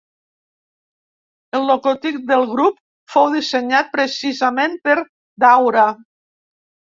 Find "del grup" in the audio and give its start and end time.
2.31-2.79